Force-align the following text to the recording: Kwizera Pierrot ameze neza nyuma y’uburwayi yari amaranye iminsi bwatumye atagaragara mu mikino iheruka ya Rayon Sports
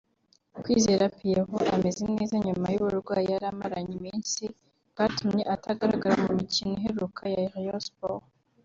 Kwizera 0.61 1.05
Pierrot 1.17 1.67
ameze 1.77 2.01
neza 2.15 2.33
nyuma 2.45 2.67
y’uburwayi 2.73 3.27
yari 3.33 3.45
amaranye 3.53 3.93
iminsi 3.99 4.43
bwatumye 4.91 5.43
atagaragara 5.55 6.15
mu 6.23 6.29
mikino 6.39 6.71
iheruka 6.79 7.21
ya 7.35 7.45
Rayon 7.53 7.81
Sports 7.89 8.27